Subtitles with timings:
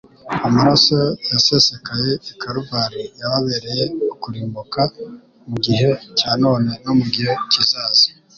[0.47, 0.97] Amaraso
[1.31, 4.81] yasesekaye i Kaluvari yababereye ukurimbuka
[5.49, 8.07] mu gihe cya none no mu gihe kizaza.